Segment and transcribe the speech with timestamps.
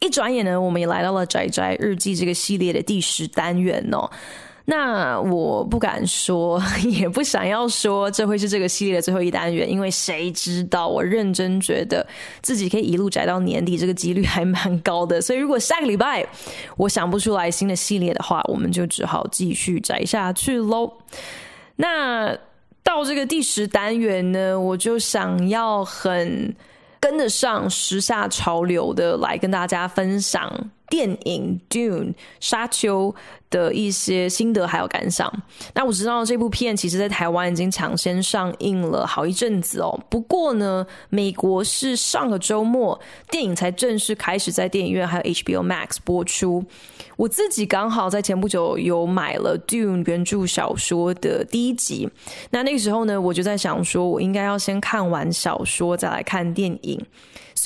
[0.00, 4.10] 一转眼呢，我们也来到了宅宅日记这个系列的第十单元哦。
[4.68, 10.88] 那我不敢说， 也不想要说，这会是这个系列的最后一单元，因为谁知道？
[10.88, 12.04] 我认真觉得
[12.42, 15.20] 自己可以一路宅到年底，这个几率还蛮高的。
[15.20, 16.26] 所以，如果下个礼拜
[16.76, 20.92] 我想不出来新的系列的话，我们就只好继续宅下去喽。
[21.76, 22.36] 那
[22.82, 26.52] 到这个第十单元呢，我就想要很
[27.00, 30.70] 跟得上时下潮流的来跟大家分享。
[30.88, 33.14] 电影《Dune》沙丘
[33.50, 35.32] 的一些心得还有感想。
[35.74, 39.98] 那我知道这部片其实在台湾已经抢先上映了好一阵子哦。
[40.08, 42.98] 不过呢，美国是上个周末
[43.30, 46.64] 电影才正式开始在电影院还有 HBO Max 播出。
[47.16, 52.08] 我自己刚好在前不久有买了《Dune》原著小说的第一集。
[52.50, 57.00] 那那个时候呢，我就在想说，我应该要先看完小说再来看电影。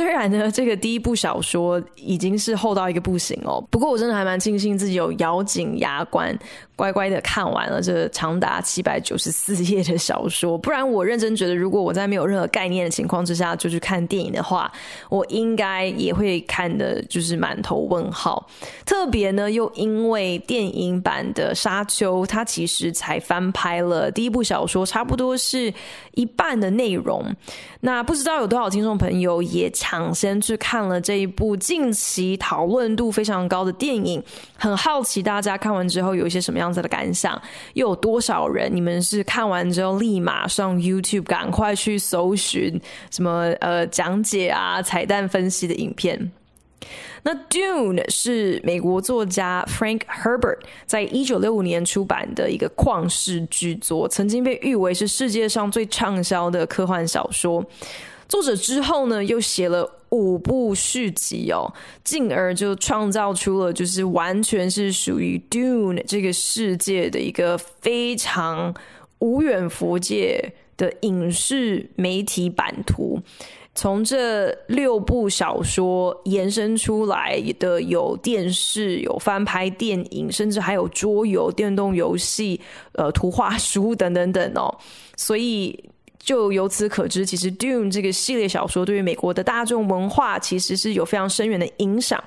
[0.01, 6.35] 虽然呢，这个第一部小说已经是厚到一个不行哦，不过我真的还蛮庆幸自己有咬紧牙关，
[6.81, 10.57] 乖乖的看完了这长达七百九十四页的小说。
[10.57, 14.73] 不然我认真觉得，如果我在没有任何概念的情况之下就去看电影的话，
[15.11, 18.49] 我应该也会看的就是满头问号。
[18.87, 25.71] 特别呢，又因为电影版的《沙丘》，它其实才翻拍了第一部小说，差不多是
[26.13, 27.23] 一半的内容。
[27.83, 34.23] 那不知道有多少听众朋友也抢先去看了这一部近期讨论度非常高的电影，
[34.57, 37.41] 很好奇大家看完之后有一些什么样子的感想，
[37.75, 46.31] 又有多少人你们是看完之后立马上 YouTube 赶快去搜寻什么呃讲解啊、彩蛋分析的影片？
[47.23, 57.63] 那 Dune 是美国作家 Frank Herbert 在一九六五年出版的一个旷世巨作，曾经被誉为是世界上最畅销的科幻小说。
[58.31, 61.71] 作者之后呢，又写了五部续集哦，
[62.05, 68.73] 进而就创造出了就是完全是属于 Dune 这个世界的一个非常
[69.19, 73.21] 无远佛界的影视媒体版图。
[73.73, 82.61] 从这六部小说延伸出来的有电视、有翻拍电影，甚至还有桌游、电动游戏、
[82.93, 84.77] 呃，图画书等等等哦。
[85.17, 85.85] 所以
[86.21, 92.23] 就由此可知，其实《Dune》这个系列小说对于美国的大众文化其实是有非常深远的影响。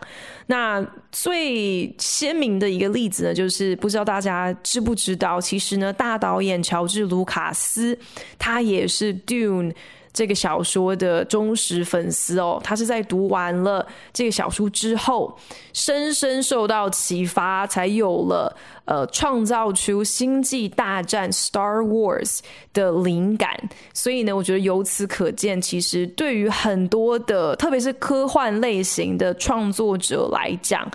[0.48, 7.98] 那最鲜明的一个例子呢，就是不知道大家知不知道，其实呢，大导演乔治·卢卡斯
[8.38, 9.72] 他也是《Dune》。
[10.14, 15.36] 这个小说的忠实粉丝哦，他是在读完了这个小说之后，
[15.74, 22.42] 深深受到启发，才有了呃创造出《星际大战》（Star Wars）
[22.74, 23.50] 的灵感。
[23.92, 30.88] 所以呢，我觉得由此可见，其实对于很多的，特别是科幻类型的创作者来讲，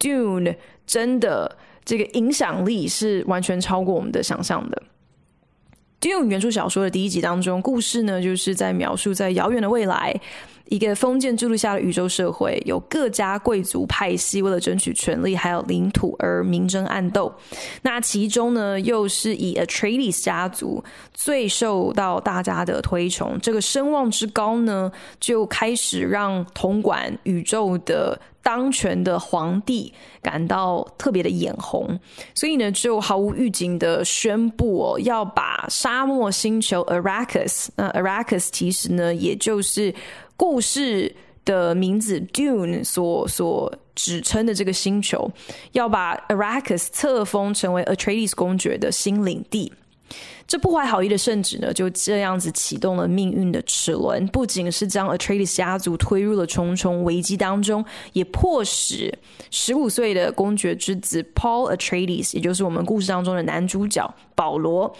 [0.04, 0.42] 《Dune》
[0.84, 4.82] 真的这个影响力是完全超过我们的想象的。
[6.04, 10.14] 《Dune》原著小说的第一集当中，故事呢就是在描述在遥远的未来，
[10.68, 17.32] 一个封建制度下的宇宙社会，有各家贵族派系为了争取权力还有领土而明争暗斗。
[17.82, 20.82] 那其中呢，又是以 Atreides 家族
[21.12, 28.20] 最受到大家的推崇，这个声望之高呢，就开始让统管宇宙的。
[28.44, 31.98] 当权的皇帝感到特别的眼红，
[32.34, 39.94] 所以呢，就毫无预警的宣布哦，要把沙漠星球 Arrakis，那 Arrakis 其实呢，也就是
[40.36, 41.14] 故事
[41.44, 45.30] 的名字 Dune 所所指称的这个星球，
[45.72, 49.72] 要把 Arrakis 册封成为 Atreides 公爵的新领地。
[50.46, 57.82] 这不怀好意的圣旨呢，就这样子启动了命运的齿轮，不仅是将 Atreides 家族推入了重重危机当中，
[58.12, 59.16] 也迫使
[59.50, 64.94] 十五岁的公爵之子 Paul Atreides，也就是我们故事当中的男主角保罗，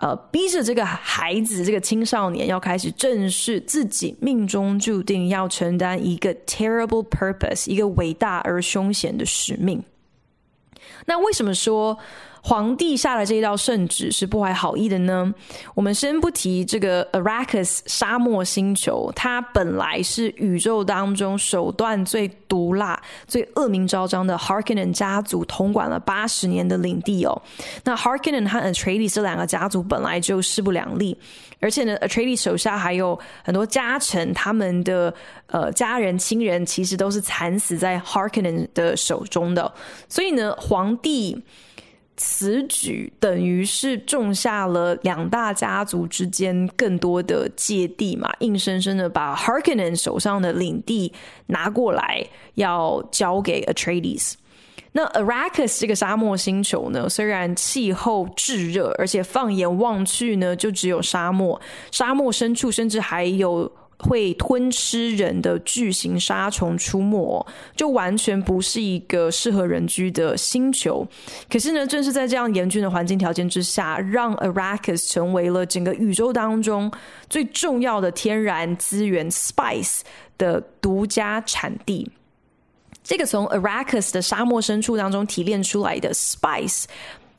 [0.00, 9.82] 呃，逼着这个孩子，这个青少年要开始正视自己命中注定要承担一个 terrible purpose，一个伟大而凶险的使命。
[11.04, 11.98] 那为什么说
[12.42, 15.32] 皇帝下了这一道圣旨是不怀好意的呢？
[15.74, 27.42] 我们先不提这个 Arrakis 沙漠星球，它本来是宇宙当中手段最毒辣、最恶名昭彰的 Harkonnen 家族统管了八十年的领地哦。
[27.84, 31.16] 那 Harkonnen 和 Atreides 这两个家族本来就势不两立，
[31.60, 35.14] 而且呢，Atreides 手下还有很多家臣，他们的
[35.46, 39.70] 呃家人亲人其实都是惨死在 Harkonnen 的手中的，
[40.08, 41.44] 所以呢，皇帝。
[42.22, 51.10] 此举等于是种下了两大家族之间更多的芥蒂嘛，硬生生的把 Harkonnen 手上的领地
[51.46, 52.22] 拿过来，
[52.56, 54.34] 要交给 Atreides。
[54.92, 61.58] 那 Arrakis 这个沙漠星球呢，虽然气候炙热，而且放眼望去呢，就只有沙漠，
[61.90, 63.72] 沙漠深处甚至还有。
[64.02, 71.06] 会吞吃人的巨型沙虫出没，就完全不是一个适合人居的星球。
[71.50, 76.90] 可是呢，正是在这样严峻的环境条件之下，让 Arrakis 成为了整个宇宙当中
[77.28, 80.00] 最重要的天然资源 Spice
[80.38, 82.10] 的独家产地。
[83.04, 86.84] 这个从 Arrakis 的沙漠深处当中提炼出来的 Spice，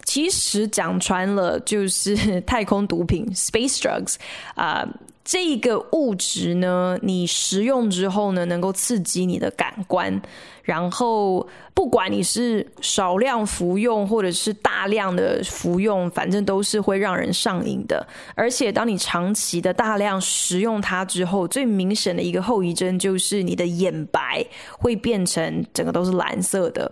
[0.03, 4.15] 其实讲穿了就是太空毒品 Space Drugs
[4.55, 4.87] 啊。
[5.23, 10.21] 这个物质呢，你食用之后呢，能够刺激你的感官，
[10.71, 18.07] 然后不管你是少量服用或者是大量的服用，反正都是会让人上瘾的。
[18.35, 24.45] 而且当你长期的大量食用它之后，最明显的一个后遗症就是你的眼白
[24.79, 26.89] 会变成整个都是蓝色的。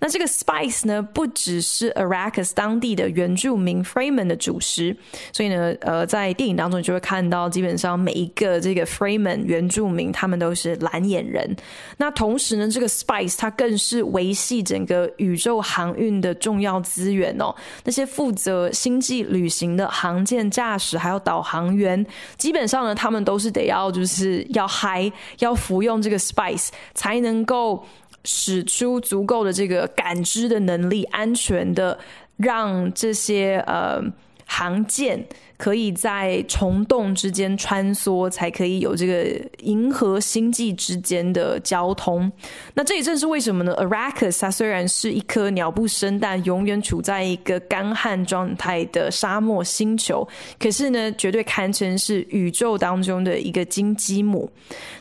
[0.00, 4.96] 那这个 spice 呢，不只是 Arrakis 当地的原住民 Freeman 的主食，
[5.32, 11.54] 所以呢，呃，在电影当中你就会看到，基本上每一个这个 Freeman 原住民，他们都是蓝眼人。
[11.98, 17.54] 那同时呢，这个 spice 它更是维系整个宇宙航运的重要资源哦。
[17.84, 22.06] 那些负责星际旅行的航舰驾驶还有导航员，
[22.36, 25.10] 基本上呢，他们都是得要就是要嗨，
[25.40, 27.84] 要服用这个 spice 才能够。
[28.24, 31.98] 使出足够的这个感知的能力，安全的
[32.36, 34.00] 让这些呃
[34.46, 35.26] 航舰。
[35.62, 42.30] 可以在虫洞之间穿梭，才可以有这个银河星际之间的交通。
[42.74, 50.26] 那这也正是为什么呢？Arrakis 它虽然是一颗鸟不生蛋、永远处在一个干旱状态的沙漠星球，
[50.58, 54.50] 可是呢，绝对堪称是宇宙当中的一个金鸡母。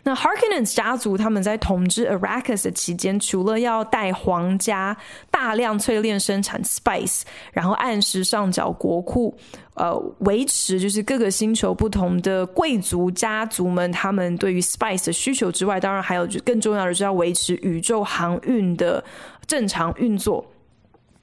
[0.03, 4.95] 那 Harkonnen 家族他们在统治 Arrakis 的期间，除了要带皇家
[5.31, 9.35] 大量淬炼生产 spice，然后按时上缴国库。
[9.81, 19.03] 呃，维持就是各个星球不同的贵族家族们他们对于 spice 的需求之外，当然还有就更重要的是要维持宇宙航运的
[19.47, 20.45] 正常运作。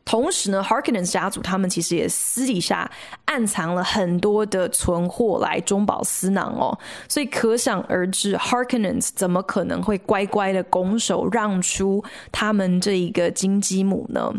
[0.04, 2.90] 同时呢，Harkonnen 家族他们其实也私底下
[3.26, 6.76] 暗藏了很多的存货来中饱私囊哦，
[7.08, 12.02] 所以可想而知，Harkonnen 怎么可能会乖乖的拱手让出
[12.32, 14.32] 他们这一个金鸡母呢？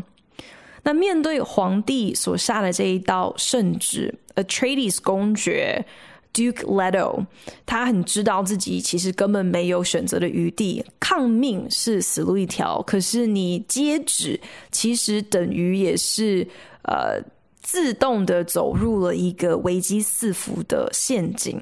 [0.83, 5.85] 那面对皇帝所下的这一道圣旨，Atreides 公爵
[6.33, 7.25] Duke Leto，
[7.65, 12.81] 他很知道自己其实根本没有选择的余地，抗命是死路一条。
[12.83, 14.39] 可是你接旨，
[14.71, 16.47] 其实等于也是
[16.83, 17.21] 呃
[17.61, 21.59] 自动的走入了一个危机四伏的陷阱。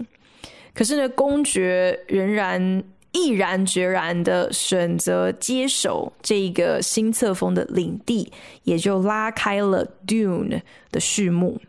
[0.74, 2.84] 可是呢，公爵仍然。
[3.12, 8.32] 毅然决然的选择接手这个新册封的领地，
[8.64, 11.60] 也就拉开了 Dune 的序幕。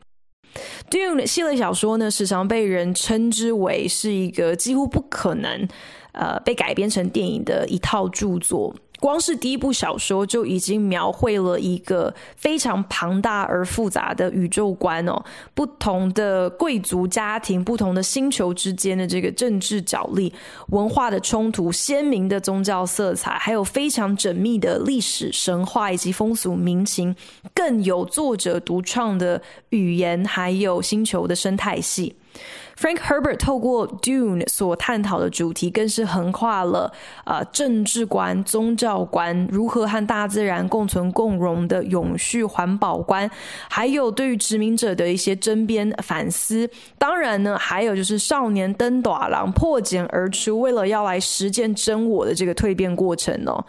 [0.91, 5.69] Dune 系列小说呢，时常被人称之为是一个几乎不可能，
[6.13, 8.75] 呃，被改编成电影的一套著作。
[9.01, 15.23] 光是第一部小说就已经描绘了一个非常庞大而复杂的宇宙观哦，
[15.55, 20.33] 不同的贵族家庭、不同的星球之间的这个政治角力、
[20.69, 27.15] 文化的冲突、鲜明的宗教色彩，还有非常缜密的历史神话以及风俗民情，
[27.55, 29.41] 更有作者独创的
[29.71, 32.17] 语言，还有星球的生态系。
[32.79, 36.93] Frank Herbert 透过 Dune 所探讨的主题，更是横跨了
[37.25, 43.29] 啊、政治观、宗教观，如何和大自然共存共荣的永续环保观，
[43.69, 46.71] 还有对于殖民者的一些争辩反思。
[46.97, 53.65] 当然呢，还有就是少年登大人破茧而出，为了要来实践真我的这个蜕变过程哦。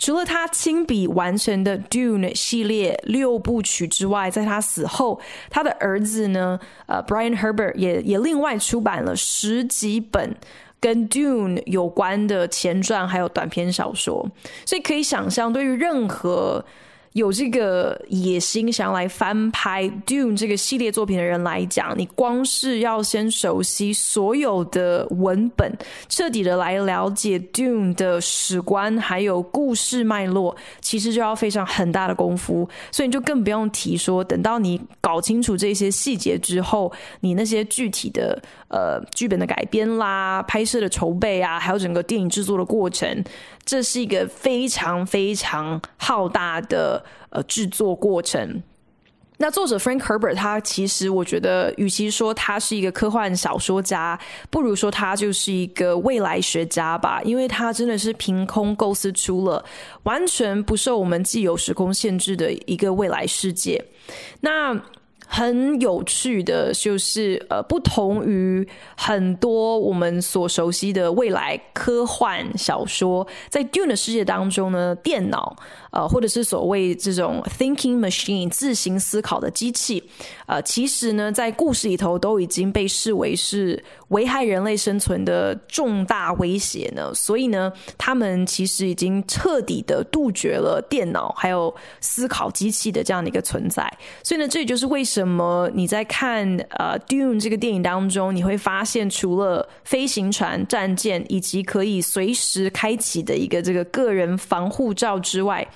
[0.00, 10.34] 除了他亲笔完成的 Dune 系列六部曲之外，在他死后，他的儿子呢，呃，Brian Herbert 也也另外出版了十几本
[10.80, 14.26] 跟 Dune 有关的前传，还有短篇小说。
[14.64, 16.64] 所以可以想象，对于任何
[17.14, 25.72] 有这个野心想要来翻拍《Dune》这个系列作品的人来讲，你光是要先熟悉所有的文本，
[26.08, 32.68] 彻底的来了解《Dune》的史观还有故事脉络，其实就要费上很大的功夫。
[32.92, 43.24] 所以你就更不用提说，等到你搞清楚这些细节之后，你那些具体的呃剧本的改编啦、拍摄的筹备啊，还有整个电影制作的过程。
[43.64, 48.62] 这是一个非常非常浩大的呃制作过程。
[49.42, 59.64] 那作者 Frank Herbert 他其实我觉得，与其说他是一个科幻小说家，不如说他就是一个未来学家吧，因为他真的是凭空构思出了
[60.02, 63.82] 完全不受我们既有时空限制的一个未来世界。
[64.42, 64.78] 那
[65.32, 75.56] 很有趣的就是，呃，不同于很多我们所熟悉的未来科幻小说，在 Dune 的世界当中呢，电脑。
[75.90, 80.02] 呃，或者是所谓这种 thinking machine 自行思考的机器，
[80.46, 87.12] 呃，其实呢，在故事里头都已经被视为是危害人类生存的重大威胁呢。
[87.14, 93.82] 所以呢，他们其实已经彻底的杜绝了电脑还有思考机器的这样的一个存在。
[94.22, 105.66] 所以呢，这也就是为什么你在看呃 Dune 这个电影当中，你会发现除了飞行船、战舰以及可以随时开启的一个这个个人防护罩之外，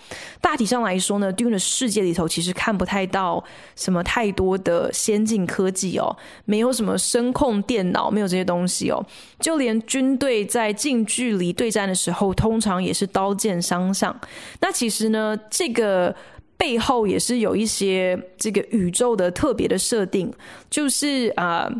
[0.40, 3.42] 大体上来说呢，Dune 的世界里头其实看不太到
[3.76, 9.04] 什么太多的先进科技哦，没有什么声控电脑，没有这些东西哦。
[9.40, 14.14] 就连军队在近距离对战的时候，通常也是刀剑相向。
[14.60, 16.14] 那其实呢，这个
[16.56, 20.32] 背后也是有一些这个宇宙的特别的设定，
[20.68, 21.70] 就是啊。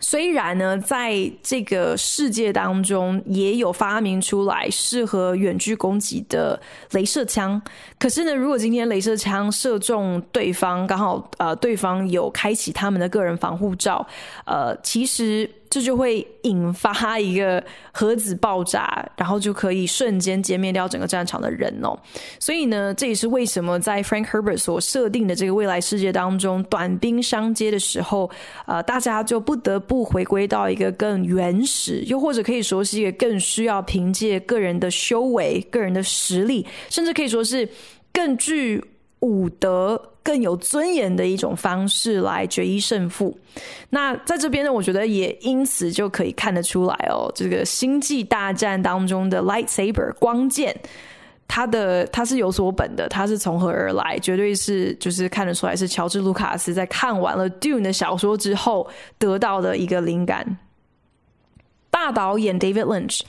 [0.00, 7.60] 虽然呢，在这个世界当中也有发明出来适合远距攻击的镭射枪，
[7.98, 14.06] 可是呢，如果今天镭射枪射中对方，刚好呃，对方有开启他们的个人防护罩，
[14.44, 15.50] 呃，其实。
[15.70, 21.98] 这就会引发一个核子爆炸，然后就可以瞬间歼灭掉整个战场的人哦。
[22.40, 28.30] 所以呢，这也是为什么在 Frank Herbert 所设定的这个未来世界当中，短兵相接的时候，
[28.66, 37.68] 呃，大家就不得不回归到一个更原始，又或者可以说是一个更需要凭借个人的修为、个人的实力，甚至可以说是
[38.12, 38.82] 更具
[39.20, 40.12] 武德。
[40.28, 43.34] 更有尊严的一种方式来决一胜负。
[43.88, 50.78] 那在这边呢，我觉得也因此就可以看得出来哦，这个星际大战当中的 lightsaber 光剑，
[51.48, 54.18] 它的它是有所本的，它是从何而来？
[54.18, 60.58] 绝对是就是看得出来是乔治卢卡斯在看完了 Dune 的小说之后得到的一个灵感。
[61.88, 63.22] 大导演 David Lynch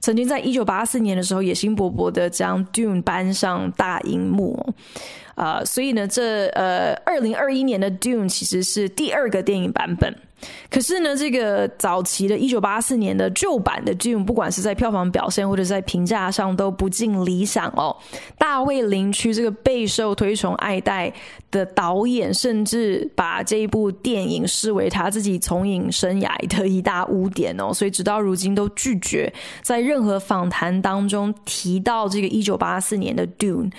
[0.00, 4.74] 曾经在一九八四年的时候野心勃勃的将 Dune 搬上大荧幕。
[5.40, 10.14] 啊、所以呢，这呃，二零二一年的 Dune 其实是第二个电影版本。
[10.70, 17.94] 可是呢，这个早期的一九八四年的旧版的 Dune，不管是在票房表现或者在评价上都不尽理想哦。
[18.38, 21.12] 大卫林区这个备受推崇爱戴
[21.50, 27.72] 的导演，甚至把这一部电影视为他自己从影生涯的一大污点哦。
[27.74, 29.32] 所以直到如今都拒绝
[29.62, 33.70] 在任何访谈当中提到这个一九八四年的 Dune。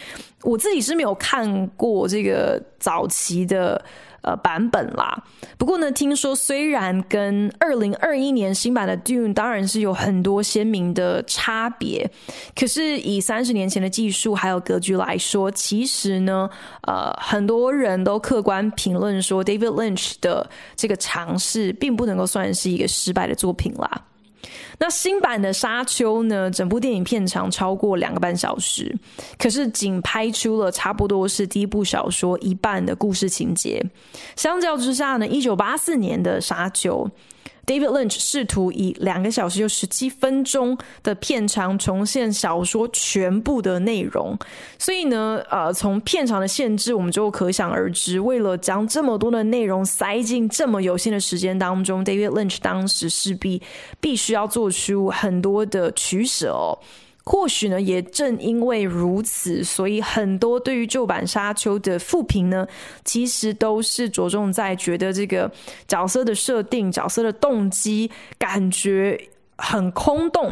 [0.43, 3.83] 我自己是没有看过这个早期的。
[4.21, 5.23] 呃，版本啦。
[5.57, 12.09] 不过呢，听说虽然跟二零二一年新版的 Dune 当然是有很多鲜明的差别，
[12.55, 16.49] 可是以三十年前的技术还有格局来说，其实呢，
[16.87, 24.01] 呃，很多人都客观评论说，David Lynch 的这个尝试并不能够算是一个失败的作品啦。
[24.79, 26.49] 那新版的《沙丘》呢？
[26.49, 28.95] 整部电影片长超过两个半小时，
[29.37, 33.83] 可是仅拍出了差不多是第一部小说一半的故事情节。
[34.35, 37.05] 相较之下呢，一九八四年的《沙丘》。
[37.65, 44.37] David Lynch 试图以两个小时又十七分钟的片长重现小说全部的内容，
[44.77, 53.61] 所以呢，呃，从片长的限制，我们就可想而知，为了将这么多的内容塞进这么有限的时间当中，David Lynch 当时势必
[53.99, 56.77] 必须要做出很多的取舍。
[57.23, 62.67] 或许呢，也正因为如此，所以很多对于旧版《沙丘》的负评呢，
[63.05, 65.49] 其实都是着重在觉得这个
[65.87, 68.09] 角色的设定、角色的动机
[68.39, 69.19] 感觉
[69.55, 70.51] 很空洞，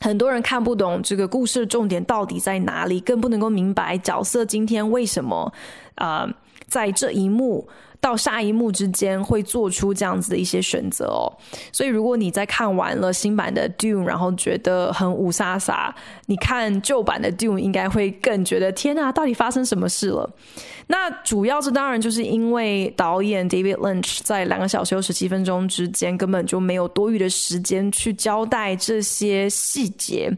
[0.00, 5.52] 很多人看不懂这个故事的重点到底在哪里，更不能够明白角色今天为什么
[5.96, 6.26] 啊、
[6.66, 7.68] 在这一幕。
[8.02, 11.30] 到下一幕之间会做出这样子的一些选择哦。
[11.72, 15.90] 所以如果你在看完了新版的 Dune，然后觉得很雾煞煞，
[16.26, 20.28] 你看旧版的 Dune 应该会更觉得天哪，到底发生什么事了？
[20.88, 30.30] 那主要是当然就是因为导演 David Lynch 在两个小时十七分钟之间根本就没有多余的时间去交代这些细节。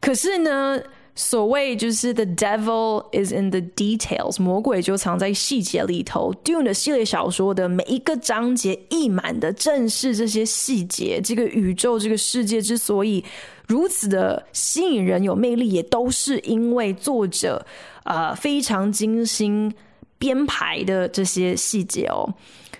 [0.00, 0.80] 可是呢，
[1.20, 6.32] 所谓就是 The devil is in the details，魔鬼就藏在细节里头。
[6.44, 11.20] Dune 的系列小说的每一个章节溢满的正是这些细节。
[11.20, 13.24] 这个宇宙、这个世界之所以
[13.66, 17.66] 如此的吸引人、有魅力，也都是因为作者
[18.04, 19.74] 呃非常精心
[20.18, 22.32] 编排的这些细节哦。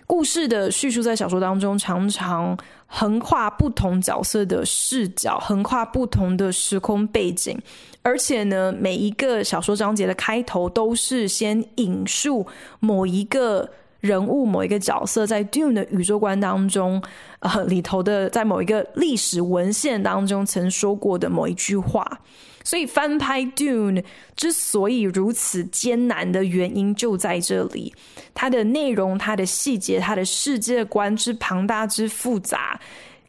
[0.07, 2.57] 故事的叙述在小说当中常常
[2.91, 7.57] 横跨不同角色的视角，横跨不同的时空背景。
[8.03, 12.47] 而且呢，每一个小说章节的开头都是先引述
[12.81, 13.69] 某一个
[14.01, 17.03] 人物、某一个角色在 Dune 的宇宙观当中，
[17.41, 22.21] 呃，里头的在某一个历史文献当中曾说过的某一句话。
[22.69, 24.05] 所以翻拍 Dune
[24.37, 27.95] 之所以如此艰难的原因就在这里，
[28.35, 32.79] 它的内容、它的细节、它的世界观之庞大之复杂，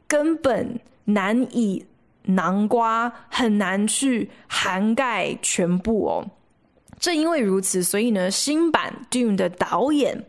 [0.06, 1.86] 根本难以。
[2.24, 6.30] 南瓜很难去涵盖全部哦。
[7.00, 10.26] 正因为如此，所以呢，新版 Dune 的导演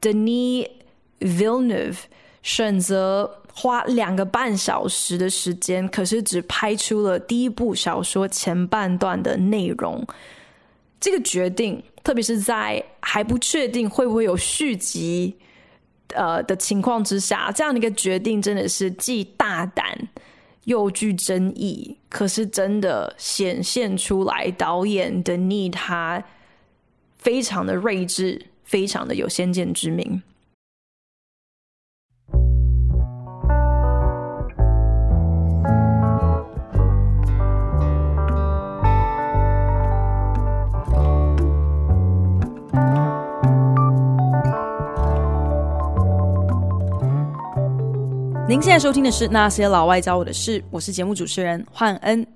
[0.00, 0.68] Denis
[1.20, 1.96] Villeneuve
[2.42, 10.06] 选择花两个半小时的时间，可是只拍出了第一部小说前半段的内容。
[11.00, 15.36] 这个决定，特别是在还不确定会不会有续集
[16.14, 19.96] 呃的情况之下，这样的一个决定真的是既大胆。
[20.66, 26.22] 又具争议，可是真的显现出来，导演的逆他
[27.18, 30.22] 非常的睿智，非常的有先见之明。
[48.52, 52.26] 您现在收听的是《那些老外教我的事》，我是节目主持人焕恩。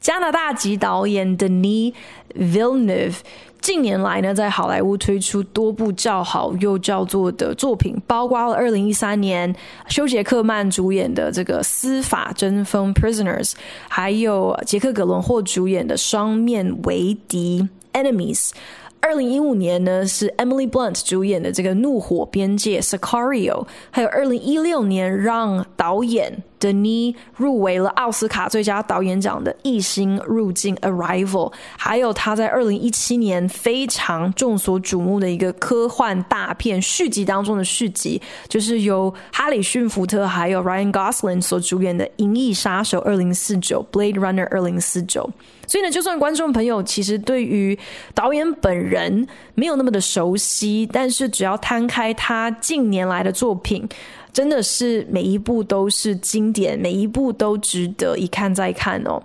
[0.00, 1.92] 加拿大籍导演 Denis
[2.34, 3.16] Villeneuve
[3.60, 9.54] 近年来呢，在好莱坞推出多部叫好又叫座的作品，包括了二零一三年
[9.88, 13.52] 休杰克曼主演的这个《司法争锋》（Prisoners），
[13.90, 17.68] 还有杰克·葛伦霍主演的《双面为敌》
[18.02, 18.52] （Enemies）。
[19.00, 45.28] 二零一五年呢，是 Emily Blunt 主演的这个《怒火边界》（Sicario），还有二零一六年让导演 Denis 入围了奥斯卡最佳导演奖的《异星入境》（Arrival），还有他在二零一七年非常众所瞩目的一个科幻大片续集当中的续集，就是由哈里逊·福特还有 Ryan Gosling 所主演的《银翼杀手二零四九》（Blade Runner 二零四九）。
[45.66, 47.78] 所以呢，就算观众朋友其实对于
[48.12, 53.88] 导演本人没有那么的熟悉，但是只要摊开他近年来的作品，
[54.32, 59.22] 真的是每一部都是经典，每一部都值得一看再看哦。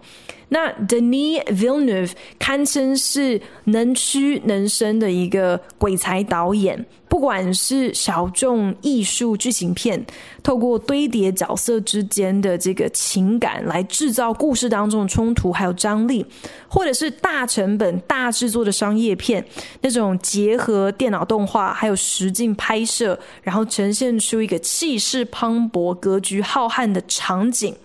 [0.49, 10.05] 那 Denis Villeneuve 堪称是能屈能伸的一个鬼才导演，不管是小众艺术剧情片，
[10.43, 16.25] 透过堆叠角色之间的这个情感来制造故事当中的冲突还有张力，
[16.67, 19.43] 或者是大成本大制作的商业片，
[19.81, 27.75] 那种结合电脑动画还有实境拍摄，然后呈现出一个气势磅礴、格局浩瀚的场景，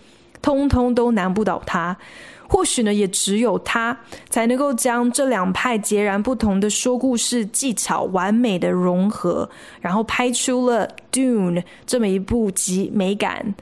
[0.43, 1.97] 通通都难不倒他。
[2.53, 3.97] 或许呢，也只有他
[4.29, 9.49] 才能够将这两派截然不同的说故事技巧完美的融合，
[9.81, 13.55] 然后拍出了《Dune》这么一部集美感、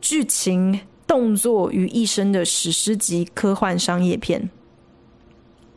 [0.00, 4.50] 剧情、动作于一身的史诗级科幻商业片。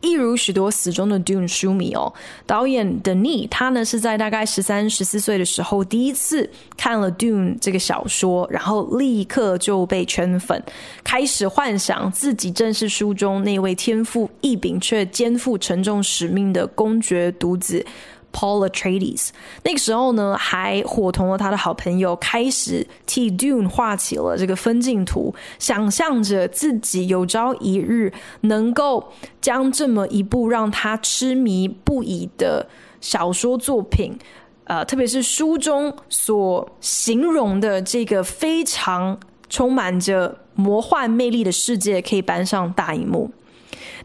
[0.00, 2.12] 一如许多死忠的 Dune 书迷哦，
[2.46, 10.62] 导演 Denis 他呢是在大概十三、十四岁的时候第一次看了 Dune 这个小说，然后立刻就被圈粉，
[11.02, 17.84] 开始幻想自己正是书中那位天赋异禀却肩负沉重使命的公爵独子。
[18.36, 19.30] Paul Atreides
[19.62, 32.68] 那个时候呢，还伙同了他的好朋友，开始替 Dune 画起了这个分镜图，想象着自己有朝一日能够将这么一部让他痴迷不已的
[33.00, 34.12] 小说作品，
[34.64, 39.18] 呃，特别是书中所形容的这个非常
[39.48, 43.30] 充满着魔幻魅力的世界，可以搬上大荧幕。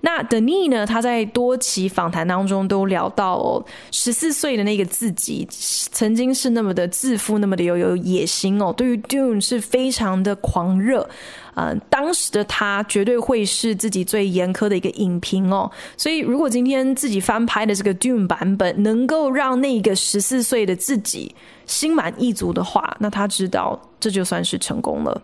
[0.01, 11.07] 那 d e n i 呢，他在多期访谈当中都聊到哦，十四岁的那个自己曾经是那么的自负，那么的有有野心哦，对于 Dune 是非常的狂热。
[11.55, 15.69] 嗯、当时的他绝对会是自己最严苛的一个影评哦。
[15.97, 21.35] 所以，如果今天自己翻拍的这个 Dune 版本能够让那个十四岁的自己
[21.65, 25.21] 心满意足的话，那他知道这就算是成功了。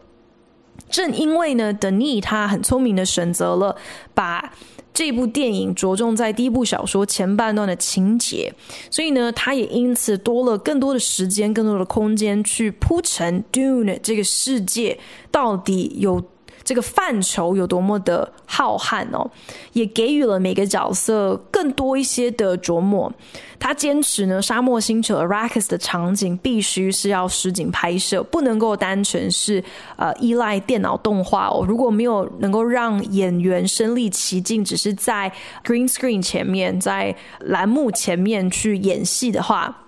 [0.89, 3.75] 正因为呢，Denis 他很聪明的选择了
[4.13, 4.53] 把
[4.93, 8.53] 这部电影着重在第一部小说前半段的情节，
[8.89, 14.97] 所以呢，他也因此多了更多的时间、更多的空间去铺陈 Dune 这个世界
[15.31, 16.23] 到底有。
[16.67, 19.25] 这个范畴有多么的浩瀚哦，
[19.71, 23.09] 也给予了每个角色更多一些的琢磨。
[23.57, 29.63] 他坚持呢，沙漠星球 Arrakis 的场景必须是要实景拍摄，不能够单纯是
[29.95, 31.63] 呃依赖电脑动画哦。
[31.65, 35.31] 如果没有能够让演员身临其境，只是在
[35.63, 39.85] green screen 前面，在蓝幕前面去演戏的话。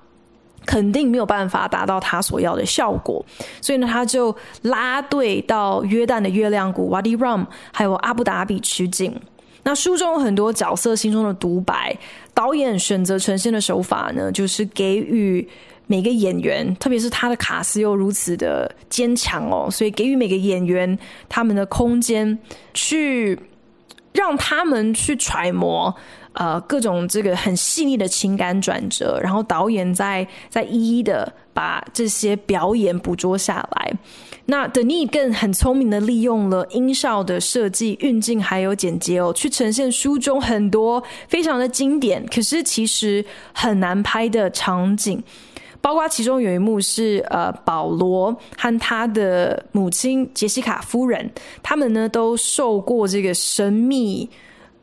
[0.66, 3.26] 肯定没有办法达到他所要的效果，
[3.62, 9.14] 所以呢，他就拉队到约旦的月亮谷 Wadi Rum，还有阿布达比取景。
[9.64, 11.96] 那书中有很多角色心中的独白，
[12.34, 15.48] 导演选择呈现的手法呢，就是给予
[15.86, 22.40] 每个演员，特别是他的卡司又如此的坚强哦，所以给予每个演员他们的空间，
[22.74, 23.38] 去
[24.14, 25.94] 让他们去揣摩。
[26.40, 33.94] 呃，各种这个很细腻的情感转折，然后导演再再一一的把这些表演捕捉下来。
[34.46, 45.22] 那 d e n i 更很聪明的利用了音效的设计、运镜还有剪接哦，去呈现书中很多非常的经典，可是其实很难拍的场景，
[45.82, 51.30] 包括其中有一幕是呃，保罗和他的母亲杰西卡夫人，
[51.62, 54.30] 他们呢都受过这个神秘。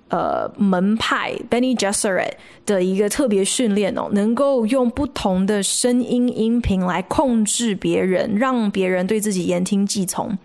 [0.08, 2.30] 呃，门派 Bene Gesserit
[2.64, 10.36] 的一个特别训练哦，能够用不同的声音音频来控制别人，让别人对自己言听计从。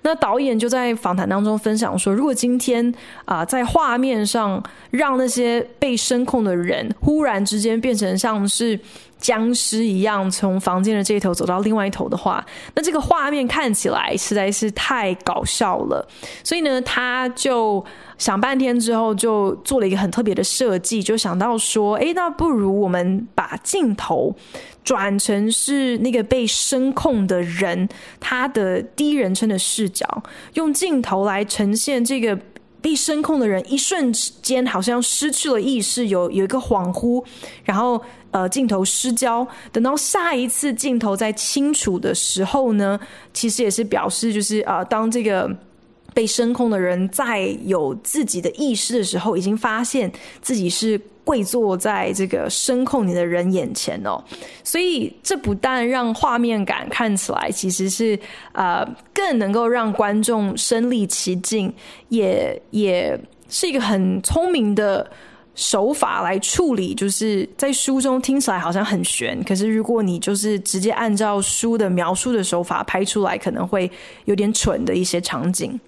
[0.00, 2.92] 那导演就在访谈当中分享说，如果今天
[3.26, 8.78] 啊、在画面上让那些被声控的人忽然之间变成像是
[9.22, 16.06] 僵尸一样，从房间的这一头走到另外一头的话，那这个画面看起来实在是太搞笑了。
[16.44, 17.82] 所以呢，他就。
[18.18, 24.32] 想半天之后，就做了一个很特别的设计，就想到说，诶，那不如我们把镜头
[24.84, 27.88] 转成是那个被声控的人，
[28.20, 30.06] 他的第一人称的视角，
[30.54, 32.38] 用镜头来呈现这个
[32.82, 37.24] 被声控的人一瞬间好像失去了意识，有有一个恍惚，
[37.64, 43.00] 然后呃镜头失焦，等到下一次镜头再清楚的时候呢，
[43.32, 45.50] 其实也是表示就是啊、呃，当这个。
[46.14, 54.22] 被声控的人在有自己的意识的时候，已经发现自己是跪坐在这个声控你的人眼前哦，
[54.64, 58.18] 所以这不但让画面感看起来其实是
[58.52, 61.72] 呃更能够让观众身临其境，
[62.08, 65.08] 也也是一个很聪明的
[65.54, 73.88] 手法来处理，就是在书中听起来好像很玄，可是如果你就是直接按照书的描述的手法拍出来，可能会
[74.24, 75.78] 有点蠢的一些场景。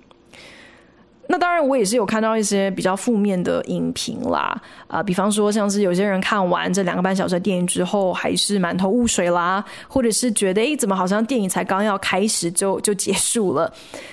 [1.26, 13.72] 那当然，我也是有看到一些比较负面的影评啦，啊、比方说像是有些人看完这两个半小时的电影之后，还是满头雾水啦，或者是觉得，诶，怎么好像电影才刚要开始就就结束了？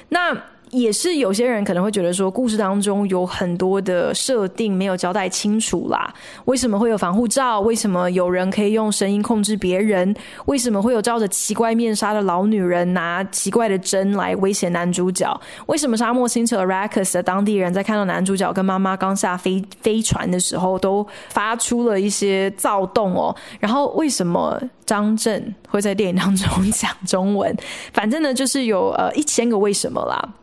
[0.09, 0.35] 那。
[0.71, 6.13] 也是有些人可能会觉得说，故事当中有很多的设定没有交代清楚啦。
[6.45, 7.59] 为什么会有防护罩？
[7.59, 10.15] 为什么有人可以用声音控制别人？
[10.45, 15.39] 为什么会有罩着奇怪面纱的老女人拿奇怪的针来威胁男主角？
[15.65, 23.35] 为什么沙漠星球 Arrakis 的当地人在看到男主角跟妈妈刚下飞飞船的时候都发出了一些躁动哦？
[23.59, 27.53] 然后为什么张震会在电影当中讲中文？
[27.93, 30.33] 反正呢，就是有呃一千个为什么啦。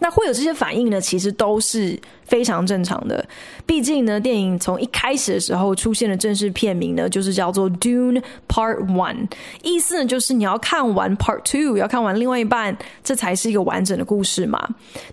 [0.00, 1.96] 那会有这些反应呢，其实都是
[2.30, 3.22] 非常正常的。
[3.66, 9.28] 毕竟呢，电影从一开始的时候出现的正式片名呢，就是叫做《Dune Part One》，
[9.62, 14.66] 意思呢就是你要看完 Part Two，要看完另外一半，这才是一个完整的故事嘛。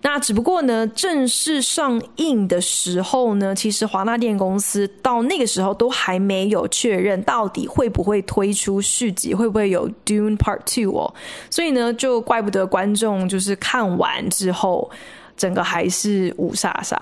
[0.03, 11.11] 那只不过呢，正式上映的时候呢，其实华纳电影公司到那个时候都还没有确认到底会不会推出续集，会不会有《Dune Part Two》哦。
[11.49, 14.89] 所以呢，就怪不得观众就是看完之后。
[15.37, 16.97] 整个还是五煞煞。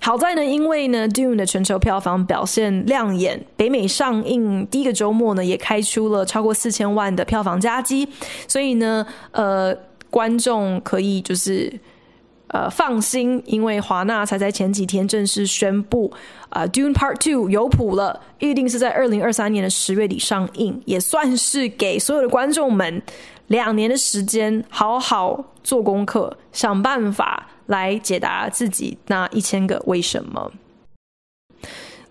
[0.00, 8.08] 好在呢，因为呢，Dune 的全球票房表现亮眼，北美上映第一个周末呢，也开出了超过四千万的票房佳绩，
[8.48, 9.76] 所以呢，呃，
[10.08, 11.80] 观众可以就是。
[12.48, 16.12] 呃放心，因为华纳才在前几天正式宣布，
[16.50, 23.00] 啊、呃，《Dune Part Two》有谱了，预定是在二零二三年的十月底上映，也算是给所有的观众们
[23.46, 30.52] 两年的时间，好好做功课，想办法来解答自己那一千个为什么。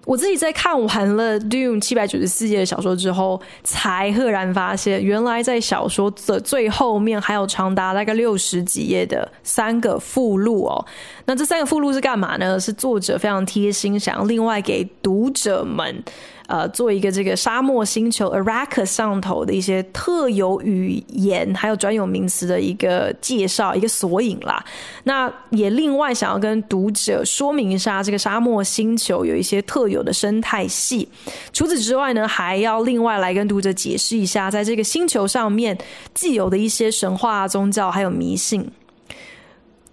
[0.03, 10.83] 我自己在看完了《Dune》七百九十四页的小说之后，才赫然发现，原来在小说的最后面还有长达大概六十几页的三个附录哦。
[11.25, 12.59] 那这三个附录是干嘛呢？
[12.59, 16.03] 是作者非常贴心，想要另外给读者们。
[16.51, 24.61] 呃，做一个这个沙漠星球 Arrakis 上头的一些特有语言，还有专有名词的一个介绍，一个索引啦。
[25.05, 31.07] 那也另外想要跟读者说明一下，这个沙漠星球有一些特有的生态系。
[31.53, 35.77] 除此之外呢，还要另外来跟读者解释一下，在这个星球上面
[36.13, 38.69] 既有的一些神话、宗教还有迷信。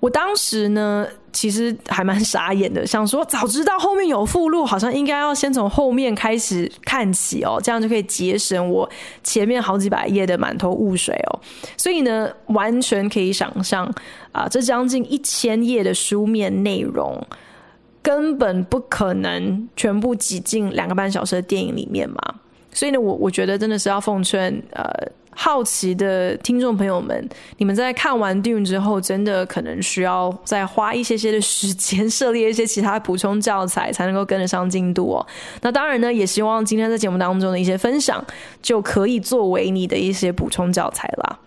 [0.00, 8.88] 我当时呢，其实还蛮傻眼的，想说早知道后面有附录，好像应该要先从后面开始看起哦，这样就可以节省我
[9.22, 11.40] 前面好几百页的满头雾水哦。
[11.76, 13.90] 所以呢，完全可以想象
[14.32, 17.20] 啊，这将近一千页的书面内容，
[18.02, 22.20] 根本不可能全部挤进两个半小时的电影里面嘛。
[22.72, 24.84] 所以呢，我我觉得真的是要奉劝呃。
[25.40, 35.24] 好奇的听众朋友们，你们在看完 Dune 之后，真的可能需要再花一些些的时间，涉猎一些其他补充教材，才能够跟得上进度哦。
[35.62, 38.22] 那当然呢，也希望今天在节目当中的一些分享，
[38.60, 41.38] 就可以作为你的一些补充教材啦。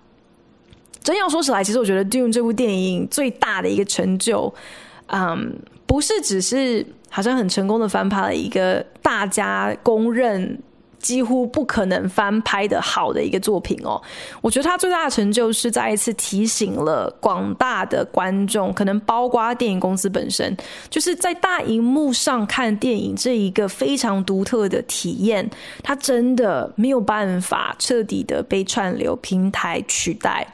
[1.03, 4.51] 真要说起来，其实我觉得 Dune 这部电影最大的一个成就，
[5.07, 5.53] 嗯，
[5.85, 10.57] 不是只是好像很成功的翻拍了一个大家公认。
[11.01, 14.01] 几乎不可能翻拍的好的一个作品哦，
[14.41, 20.55] 我觉得它最大的成就是再一次提醒了广大的观众，可能包括电影公司本身，
[20.89, 25.49] 就是在大荧幕上看电影这一个非常独特的体验，
[25.83, 30.47] 它真的没有办法彻底的被串流平台取代。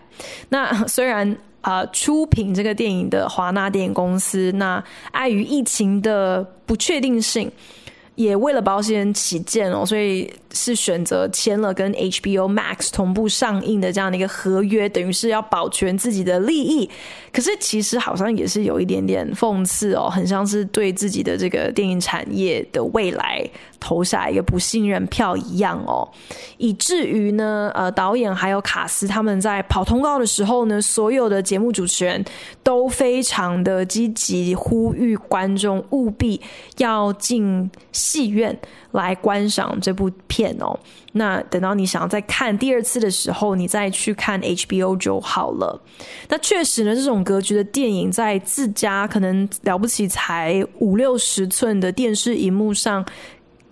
[0.49, 4.81] 那虽然啊、出品这个电影的华纳电影公司，那
[5.11, 7.51] 碍于疫情的不确定性。
[8.17, 16.89] 也为了保险起见哦，所以是选择签了跟 HBO Max 同步上映的这样的一个合约，等于是要保全自己的利益。
[17.31, 23.47] 可是其实好像也是有一点点讽刺哦，很像是对自己的这个电影产业的未来
[23.79, 26.07] 投下一个不信任票一样哦。
[26.57, 32.25] 以至于呢，呃，导演还有卡斯他们在跑通告的时候呢，所有的节目主持人
[32.63, 36.41] 都非常的积极，呼吁观众务必
[36.77, 38.57] 要进戏院
[38.91, 40.79] 来观赏这部片哦，
[41.11, 45.79] 那等到你想要再看第二次的时候，你再去看 HBO 就好了。
[46.29, 53.05] 那确实呢，这种格局的电影在自家可能了不起才五六十寸的电视荧幕上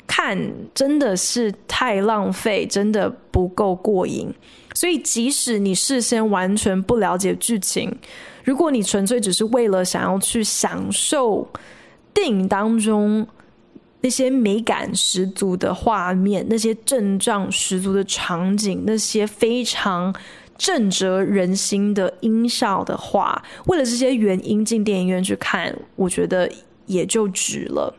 [0.06, 0.38] 看，
[0.74, 4.32] 真的是太浪费，真的不够过瘾。
[4.74, 7.90] 所以即使你事先完全不了解剧情，
[8.44, 11.48] 如果你纯粹只是为了想要去享受
[12.14, 13.26] 电影当中。
[14.06, 20.14] 那些美感十足的画面，那些阵仗十足的场景，那些非常
[20.60, 26.48] 震慑人心的音效的话，为了这些原因进电影院去看，我觉得
[26.86, 27.92] 也就值了。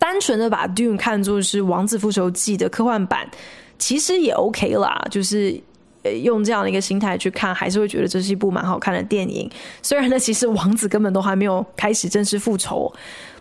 [0.00, 3.30] 单纯的把《Dune》看作是《王子复仇记》的科幻版，
[3.78, 5.00] 其实也 OK 啦。
[5.12, 5.56] 就是
[6.24, 9.48] 用这样的一个心态去看，还是会觉得这是一部蛮好看的电影。
[9.80, 12.92] 虽然呢，其实王子根本都还没有开始正式复仇。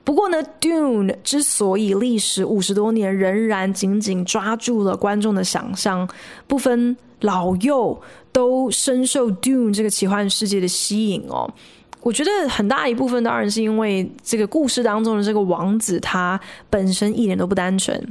[0.07, 6.07] 不过呢，Dune 之所以历时五十多年仍然紧紧抓住了观众的想象，
[6.47, 11.53] 不分老幼都深受 Dune 这个奇幻世界的吸引哦。
[11.99, 16.39] 我觉得很大一部分当然是因为这个故事当中的这个王子他
[16.69, 18.01] 本身一点都不单纯。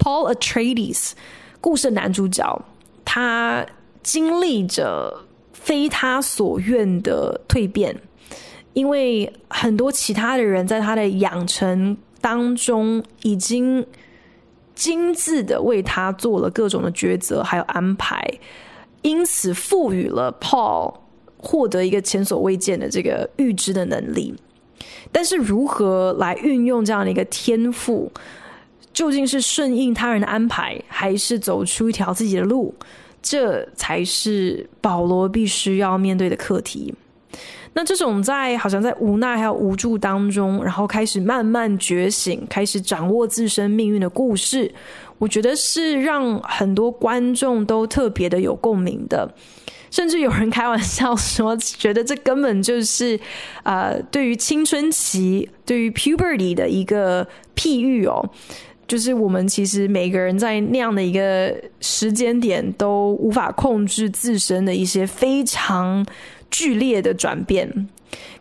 [0.00, 1.12] Paul Atreides
[1.60, 2.60] 故事男主角，
[3.04, 3.64] 他
[4.02, 5.16] 经历着
[5.52, 7.96] 非他所愿的蜕变。
[8.72, 13.84] 因为很多其他的人在他的养成当中，已经
[14.74, 18.22] 精致的为他做了各种的抉择还有安排，
[19.02, 20.94] 因此赋予了 Paul
[21.36, 24.34] 获得一个前所未见的这个预知的能力。
[25.12, 28.10] 但是如何来运用这样的一个天赋，
[28.92, 32.74] 究竟是顺应他人的安排，还是走出一条自己的路，
[33.20, 36.94] 这才是保罗必须要面对的课题。
[37.72, 44.72] 那这种在好像在无奈还有无助当中，然后开始慢慢觉醒，开始掌握自身命运的故事，
[45.18, 49.32] 我觉得是让很多观众都特别的有共鸣的。
[49.90, 53.18] 甚至有人开玩笑说，觉得这根本就是
[53.64, 58.24] 呃，对于青春期、对于 puberty 的一个譬喻哦。
[58.86, 66.04] 就是我们其实每个人在那样的一个时间点都无法控制自身的一些非常
[66.50, 67.88] 剧烈的转变。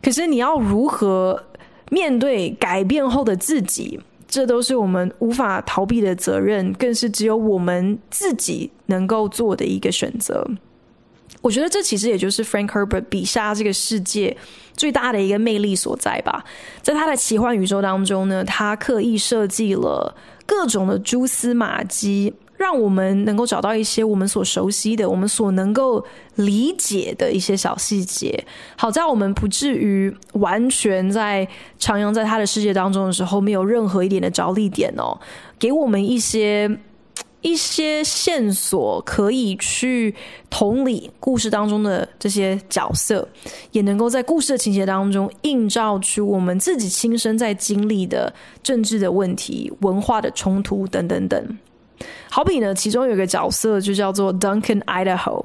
[0.01, 1.45] 可是你要如何
[1.89, 3.99] 面对改变后的自己？
[4.27, 10.47] 这都是我们无法逃避的责任，更是只有我们自己能够做的一个选择。
[11.41, 14.35] 我觉得这其实也就是 Frank Herbert 笔下这个世界
[14.73, 16.43] 最大的一个魅力所在吧。
[16.81, 20.15] 在他的奇幻宇宙当中呢，他刻意设计了。
[20.45, 28.45] 各种的蛛丝马迹，让我们能够找到一些我们所熟悉的、我们所能够理解的一些小细节，
[28.75, 31.47] 好在我们不至于完全在
[31.79, 35.17] 徜徉在他的世界当中的时候，没有任何一点的着力点哦，
[35.57, 36.69] 给我们一些。
[37.41, 40.13] 一些线索可以去
[40.49, 43.25] 同理故事当中的这些角色，
[43.71, 51.57] 也能够在故事的情节当中映照出我们自己亲身在经历的政治的问题、文化的冲突等等等。
[52.29, 55.43] 好比呢，其中有一个角色就叫做 Duncan Idaho。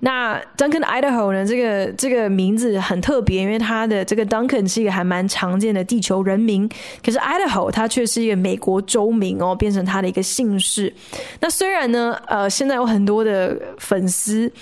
[0.00, 1.46] 那 Duncan Idaho 呢？
[1.46, 6.68] 这个这个名字很特别，因为他的这个 Duncan 是一个还蛮常见的地球人名，
[7.02, 10.92] 可是 Idaho 它却是一个美国州名哦，变成他的一个姓氏。
[11.40, 14.52] 那虽然呢，呃，现在有很多的粉丝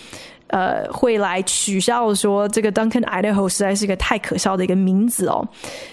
[0.54, 5.44] 呃会来取笑说这个 Duncan Idaho 实在是一个太可笑的一个名字哦，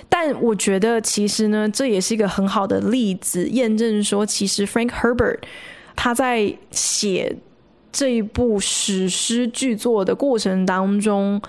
[0.07, 5.39] 但我觉得其实呢，这也是一个很好的例子，验证说其实 Frank Herbert
[5.95, 7.35] 他在写。
[7.93, 11.41] 这一部史诗巨作的过程当中，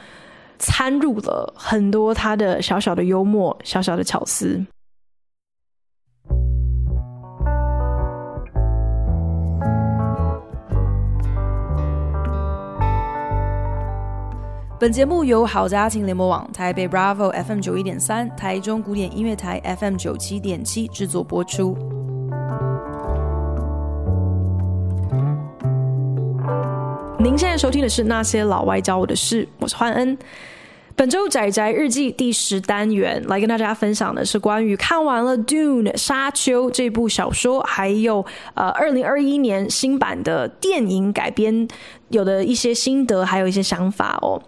[0.59, 4.61] 掺入了很多他的小小的幽默、小小的巧思。
[14.83, 21.79] 本节目由好家庭联盟网、台北 Bravo FM 九一点三、台中古典音乐台 FM 九七点七制作播出。
[27.17, 30.19] 您现在收听的是《那些老外教我的事》，我是焕恩。
[30.95, 38.25] 本周宅宅日记第十单元来跟大家分享的是关于看完了《Dune》沙丘这部小说，还有
[38.55, 41.67] 呃二零二一年新版的电影改编
[42.11, 44.41] 有的一些心得，还有一些想法哦。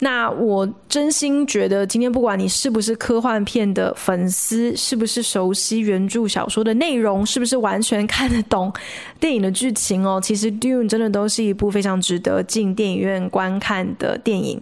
[0.00, 8.72] 那我真心觉得，今天不管你是不是科幻片的粉丝，是不是熟悉原著小说的内容，是不是完全看得懂
[9.20, 14.60] 电影的剧情哦，其实《Dune》真的都是一部非常值得进电影院观看的电影。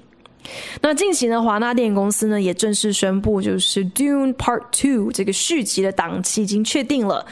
[0.83, 7.25] 那近期呢，华纳电影公司呢也正式宣布，就是《Dune Part Two》这个续集的档期已经确定了。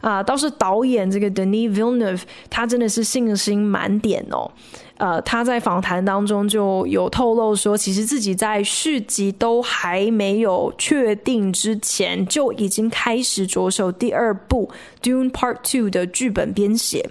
[0.00, 4.48] 啊，倒是导演这个 Denis Villeneuve，他真的是信心满点哦。
[4.96, 14.70] 呃，他在访谈当中就有透露说，其实自己在续集都还没有确定之前，就已经开始着手第二部
[15.04, 17.10] 《Dune Part Two》的剧本编写。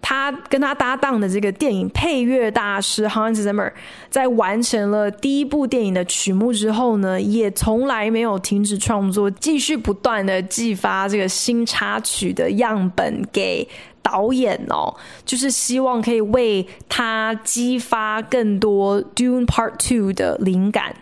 [0.00, 3.72] 他跟他搭档的这个电影配乐大师 Hans Zimmer，
[4.08, 13.68] 在完成了第一部电影的曲目之后呢，也从来没有停止创作，继续不断的寄发这个新插曲的样本给
[14.00, 14.94] 导演哦，
[15.26, 20.94] 就是希望可以为他激发更多 Dune Part Two 的灵感。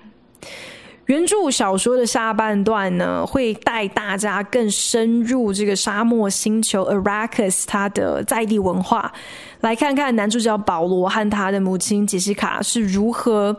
[1.07, 9.13] 原著小说的下半段呢，会带大家更深入这个沙漠星球 Arrakis 它的在地文化，
[9.61, 13.57] 来看看男主角保罗和他的母亲杰西卡是如何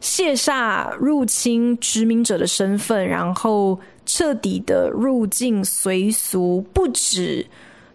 [0.00, 7.46] 卸下入侵殖民者的身份，然后彻底的入境随俗，不止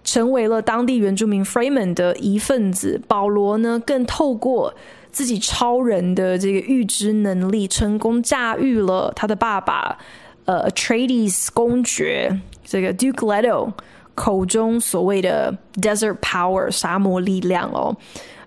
[0.05, 4.73] 成为了当地原住民 Fremen 的一份子，保罗呢更透过。
[5.19, 9.97] 自己超人的这个预知能力，成功驾驭了他的爸爸，
[10.45, 13.69] 呃，Atreides 公爵这个 Duke Leto
[14.15, 17.93] 口中所谓的 Desert Power 沙漠力量哦，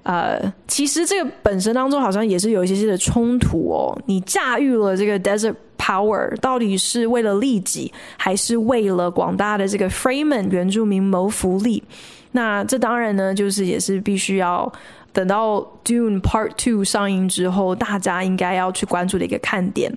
[0.04, 3.94] 呃，其实这个本身当中好像也是有一些些的冲突哦。
[4.06, 11.82] 你驾驭了这个 Desert Power，到底是为了利己，还是为了广大的这个 Fremen 原住民谋福利？
[12.30, 14.72] 那这当然呢，就是也是必须要。
[15.12, 19.96] 等到《Dune Part Two》上映之后，大家应该要去关注的一个看点。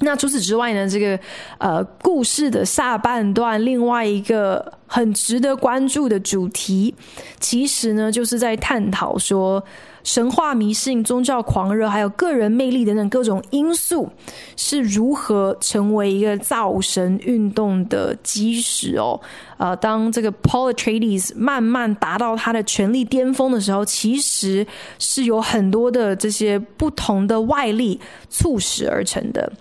[0.00, 1.18] 那除此之外呢，这个
[1.58, 6.94] 呃故事的下半段，另外一个很值得关注的主题，
[7.38, 9.62] 其实呢，就是在探讨说。
[10.04, 14.10] 神话迷信、宗教狂热，还有个人魅力等等各种因素，
[14.56, 19.20] 是如何成为一个造神运动的基石哦？
[19.58, 24.66] 呃，当这个 Paul Trades 慢慢达到他的权力巅峰的时候，其实
[24.98, 29.52] 是有很多的这些不同的外力促使而成的。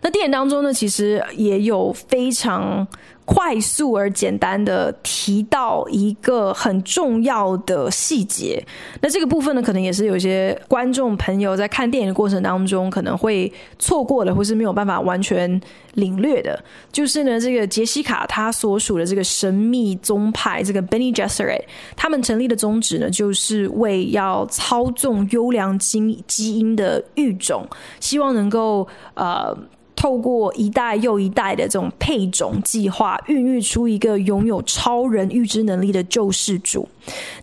[0.00, 2.86] 那电影当中呢，其实也有非常。
[3.32, 8.60] 快速而简单的提到一个很重要的细节，
[9.00, 15.60] 那这个部分呢，可能也是有些观众朋友在看电影的过程当中可能会错过的，或是没有办法完全
[15.94, 16.60] 领略的，
[16.90, 21.62] 就是呢，这个杰西卡她所属的这个神秘宗派，这个 Bene Gesserit，
[21.94, 27.64] 他们成立的宗旨呢，就是为要操纵优良基基因的育种，
[28.00, 29.56] 希望能够呃。
[30.00, 36.88] 透过一代又一代的这种配种计划，孕育出一个拥有超人预知能力的救世主。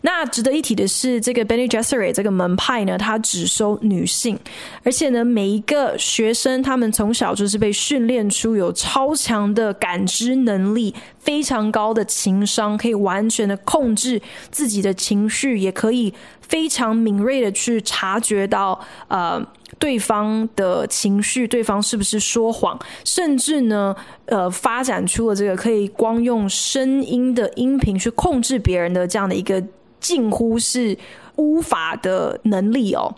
[0.02, 4.38] 那值得一提的是，这个 Bene Gesserit 这个门派呢，它只收女性，
[4.84, 19.46] 而且呢，每一个学生他们从小就是被训练出有超强的感知能力，非常高的情商，可以完全的控制自己的情绪，也可以非常敏锐的去察觉到呃。
[19.80, 23.94] 对方的情绪，对方是不是说谎，甚至呢，
[24.28, 29.62] 呃，发展出了这个可以光用声音的音频去控制别人的这样的一个
[30.00, 30.98] 近乎是
[31.36, 33.14] 无法的能力哦。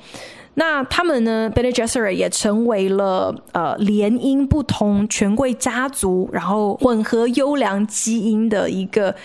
[0.59, 9.15] 那他们呢，Bene Gesserit 也成为了呃联姻不同权贵家族，然后混合优良基因的一个。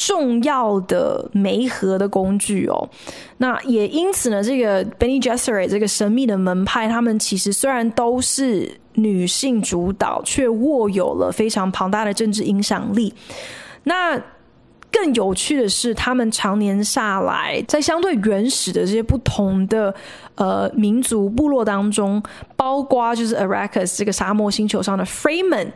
[0.00, 2.88] 重要的媒合的工具哦，
[3.36, 13.12] 那也因此呢，这个 Bene Gesserit 这个神秘的门派，他们其实虽然都是女性主导，却握有了非常庞大的政治影响力。
[13.84, 14.18] 那
[15.00, 19.94] 更有趣的是，他们常年下来，在相对原始的这些不同的
[20.34, 22.22] 呃民族部落当中，
[22.54, 25.68] 包括就是 Arrakis 这个沙漠星球上的 Freemen。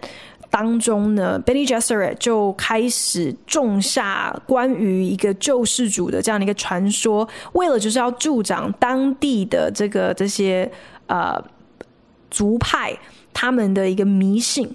[0.51, 10.70] 当中呢，Benny Jessery 就开始种下关于一个救世主的这样的一个传说，为了就是要助长当地的这个这些
[11.07, 11.43] 呃
[12.31, 12.97] 族派
[13.33, 14.72] 他们的一个迷信，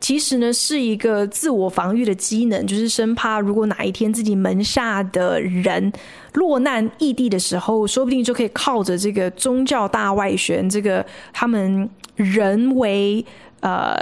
[0.00, 5.92] 其实呢是一个自我防御的机能，就是生怕如果哪一天自己门下的人
[6.34, 13.24] 落难异地的时候，说不定就可以靠着这个宗教大外宣，这个他们人为
[13.60, 13.96] 呃。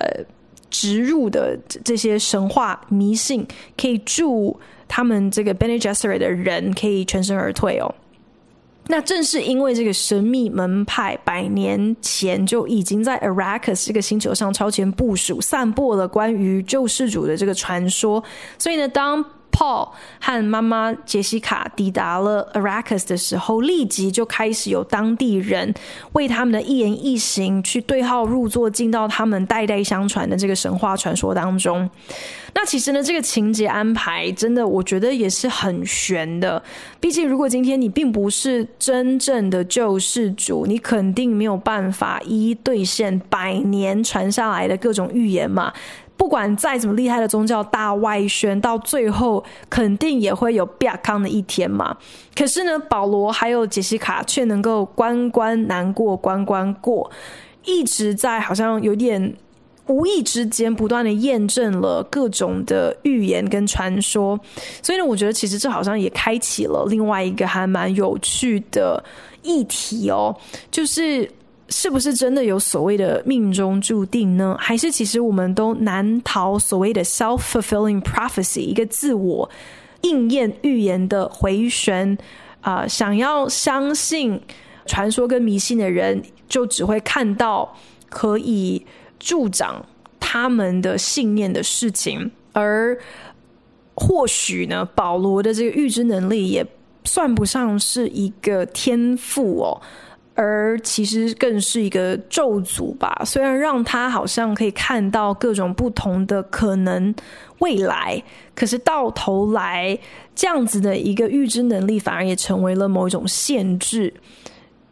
[0.71, 7.95] 植入的这些神话迷信，可以助他们这个 Bene Gesserit 的人可以全身而退哦。
[8.89, 18.23] 那正是因为这个神秘门派百年前就已经在 Arrakis 这个星球上超前部署，散播了关于救世主的这个传说，
[18.59, 19.25] 所以呢，当
[19.55, 19.89] Paul
[20.21, 25.73] 和妈妈杰西卡抵达了 Arrakis 的时候，立即就开始有当地人
[26.13, 31.89] 为他们的一言一行去对号入座，进到他们代代相传的这个神话传说当中。
[32.57, 36.63] 那其实呢，这个情节安排真的，我觉得也是很玄的。
[37.01, 45.73] 毕竟，如果今天你并不是真正的救世主，你肯定没有办法一一兑现百年传下来的各种预言嘛。
[46.25, 51.95] 不管再怎么厉害的宗教大外宣，到最后肯定也会有变康的一天嘛。
[52.35, 57.11] 可是呢，保罗还有杰西卡却能够关关难过关关过，
[57.67, 59.37] 一直在好像有点
[59.87, 64.41] 无意之间不断的验证了各种的预言跟传说。
[64.81, 69.05] 所以呢，我觉得其实这好像也开启了另外一个还蛮有趣的
[69.43, 70.35] 议题哦，
[70.71, 71.31] 就是。
[71.77, 74.57] 是不是真的有所谓的命中注定呢？
[74.61, 79.51] 还是其实我们都难逃所谓的 self-fulfilling prophecy，一个自我
[80.03, 82.17] 应验预言的回旋？
[82.61, 84.41] 啊、想要相信
[84.87, 87.77] 传说跟迷信的人，就只会看到
[88.09, 88.87] 可以
[89.19, 89.85] 助长
[90.21, 92.97] 他们的信念的事情，而
[93.97, 96.65] 或许呢，保罗的这个预知能力也
[97.05, 99.83] 算不上是一个天赋哦。
[100.35, 103.23] 而其实更是一个咒诅吧。
[103.25, 107.15] 虽然让他好像可以看到各种不同的可能
[107.61, 108.23] 未来，
[108.55, 109.99] 可是到头来，
[110.35, 114.13] 这样子的一个预知能力反而也成为了某一种限制。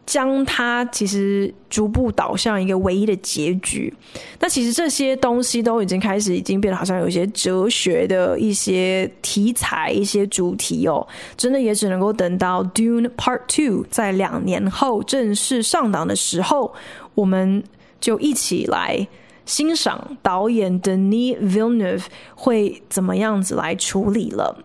[0.05, 3.93] 将它其实逐步导向一个唯一的结局。
[4.41, 11.07] 那其实这些东西都已经开始，已经变得好像有一些哲学的一些题材、一些主题哦。
[11.37, 16.75] 真的也只能够等到 Dune Part Two 在两年后正式上档的时候，
[17.15, 17.63] 我们
[18.01, 19.07] 就一起来
[19.47, 24.65] 欣赏导演 Denis Villeneuve 会怎么样子来处理了。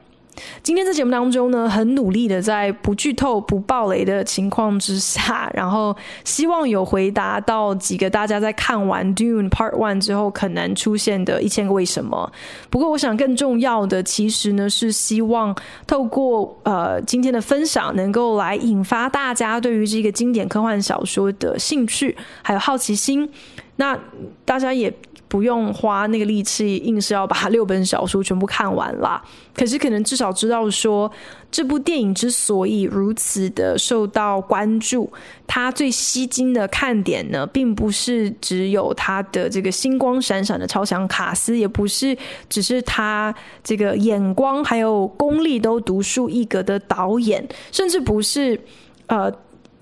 [0.63, 12.31] 今天在节目当中呢，很努力的在不剧透、不爆雷的情况之下，然后希望有回答到几个大家在看完 Dune Part One 之后可能出现的一千个为什么。
[12.69, 23.29] 不过，我想更重要的其实呢，是希望透过呃今天的分享，能够来引发大家对于这个经典科幻小说的兴趣还有好奇心。
[23.75, 23.97] 那
[24.45, 24.93] 大家也。
[25.27, 29.21] 不用花那个力气，硬是要把六本小说全部看完啦。
[29.53, 31.11] 可是，可能至少知道说，
[31.51, 35.11] 这部电影之所以如此的受到关注，
[35.45, 42.15] 它最吸睛的看点呢，并不是只有它的这个星光闪闪的超强卡司，也不是
[42.47, 48.59] 只是他这个眼光还有功力都独树一格的导演，甚至不是
[49.07, 49.31] 呃。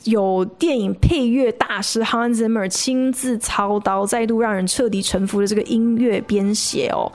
[0.05, 7.11] 有电影配乐大师 Hans Zimmer 亲自操刀，再度让人彻底臣服的这个音乐编写哦。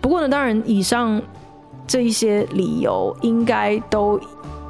[0.00, 1.20] 不过呢，当然以上
[1.86, 4.20] 这一些理由应该都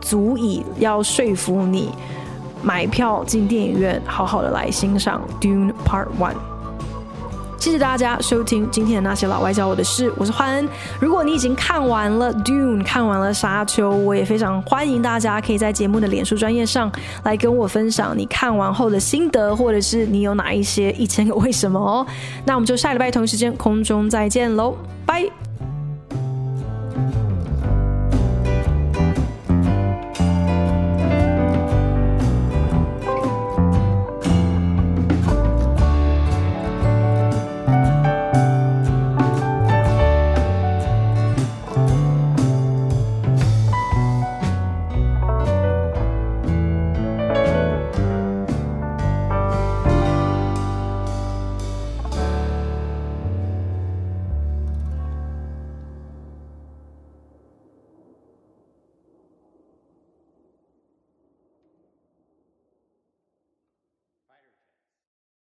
[0.01, 1.90] 足以要说服你
[2.62, 6.49] 买票进电影院，好好的来欣赏 Dune Part One。
[7.61, 10.66] 谢谢大家收听今天的那些老外教我的事，我是欢恩。
[10.98, 16.90] 如果你已经看完了 Dune，看完了沙丘，我也非常欢迎大家可以在节目的脸书专业上
[17.22, 22.06] 来跟我分享你看完后的心得，或者是你有哪一些一千个为什么哦。
[22.46, 25.49] 那我们就下礼拜同一时间空中再见喽，拜。